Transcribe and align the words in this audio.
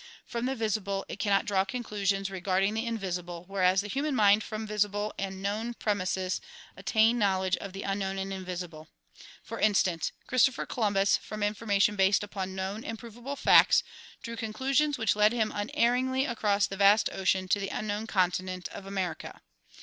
From 0.25 0.47
the 0.47 0.55
visible 0.55 1.05
it 1.07 1.19
cannot 1.19 1.45
draw 1.45 1.63
conclusions 1.63 2.31
regarding 2.31 2.73
the 2.73 2.87
invisible 2.87 3.45
whereas 3.47 3.81
the 3.81 3.87
human 3.87 4.15
mind 4.15 4.41
from 4.43 4.65
visible 4.65 5.13
and 5.19 5.43
known 5.43 5.75
prem 5.75 5.99
ises 5.99 6.39
attains 6.75 7.19
knowledge 7.19 7.55
of 7.57 7.71
the 7.71 7.83
unknown 7.83 8.17
and 8.17 8.33
invisible. 8.33 8.87
For 9.43 9.59
instance, 9.59 10.11
Christopher 10.25 10.65
Columbus 10.65 11.17
from 11.17 11.43
information 11.43 11.95
based 11.95 12.23
upon 12.23 12.55
known 12.55 12.83
and 12.83 12.97
provable 12.97 13.35
facts 13.35 13.83
drew 14.23 14.35
conclusions 14.35 14.97
which 14.97 15.15
led 15.15 15.33
him 15.33 15.51
unerringly 15.53 16.25
across 16.25 16.65
the 16.65 16.77
vast 16.77 17.11
ocean 17.13 17.47
to 17.49 17.59
the 17.59 17.69
unknown 17.69 18.07
continent 18.07 18.69
of 18.69 18.87
America. 18.87 19.39